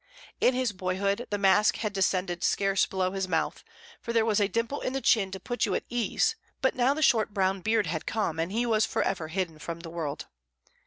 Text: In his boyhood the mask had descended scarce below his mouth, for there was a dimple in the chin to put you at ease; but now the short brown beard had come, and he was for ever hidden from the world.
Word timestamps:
In 0.39 0.55
his 0.55 0.71
boyhood 0.71 1.27
the 1.29 1.37
mask 1.37 1.75
had 1.77 1.93
descended 1.93 2.43
scarce 2.43 2.87
below 2.87 3.11
his 3.11 3.27
mouth, 3.27 3.63
for 4.01 4.13
there 4.13 4.25
was 4.25 4.39
a 4.39 4.47
dimple 4.47 4.81
in 4.81 4.93
the 4.93 4.99
chin 4.99 5.29
to 5.29 5.39
put 5.39 5.63
you 5.67 5.75
at 5.75 5.83
ease; 5.91 6.35
but 6.59 6.73
now 6.73 6.95
the 6.95 7.03
short 7.03 7.35
brown 7.35 7.61
beard 7.61 7.85
had 7.85 8.07
come, 8.07 8.39
and 8.39 8.51
he 8.51 8.65
was 8.65 8.83
for 8.83 9.03
ever 9.03 9.27
hidden 9.27 9.59
from 9.59 9.81
the 9.81 9.91
world. 9.91 10.25